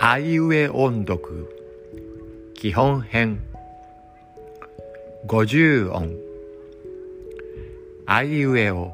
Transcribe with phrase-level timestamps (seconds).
[0.00, 1.52] あいうえ音読
[2.54, 3.40] 基本編。
[5.26, 6.14] 五十音
[8.06, 8.92] あいうえお。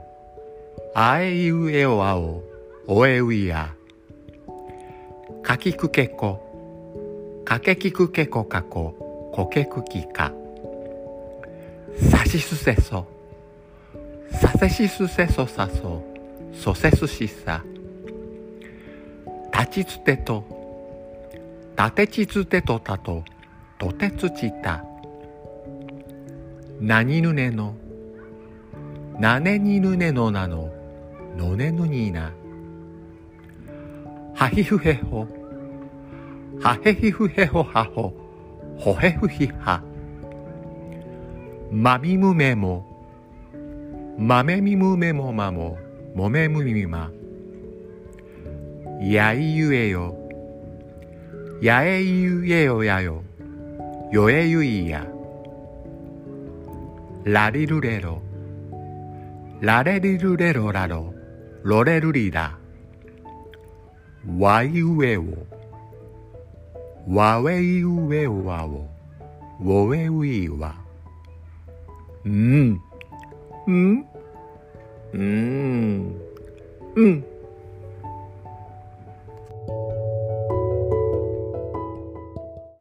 [0.94, 2.42] あいうえおあお。
[2.86, 3.74] おえういや。
[5.42, 7.42] かきくけこ。
[7.44, 9.30] かけきくけこかこ。
[9.34, 10.32] こけくきか。
[12.00, 13.06] さしすせそ。
[14.32, 16.02] させしすせそさそ。
[16.54, 17.62] そせすしさ。
[19.52, 20.53] 立ちつてと。
[21.76, 23.24] 立てちつてとたと
[23.78, 24.84] とてつちた。
[26.80, 27.74] なにぬねの
[29.18, 30.72] なねにぬねのなの
[31.36, 32.32] のねぬにな。
[34.34, 35.26] はひふへほ
[36.60, 38.12] はへひふへほはほ
[38.78, 39.82] ほへふひは。
[41.70, 42.86] まみむめも
[44.16, 45.76] まめみむめもまも
[46.14, 47.10] もめむみま。
[49.00, 50.23] やいゆえよ
[51.64, 53.22] やえゆえよやよ。
[54.12, 55.06] よえゆいや。
[57.24, 58.20] ラリルレロ
[59.62, 61.14] ラレリルレロラロ
[61.62, 62.58] ロレルリラ
[64.36, 65.24] わいうえお
[67.08, 70.76] わえいうえおわおわえういわ。
[72.26, 72.78] うん。
[73.66, 74.06] うん。
[75.14, 76.20] うん。
[76.94, 77.33] うん。